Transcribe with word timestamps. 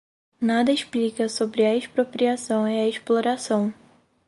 nada 0.41 0.71
explica 0.71 1.29
sobre 1.29 1.63
a 1.63 1.75
expropriação 1.75 2.67
e 2.67 2.75
a 2.81 2.89
exploração 2.89 3.71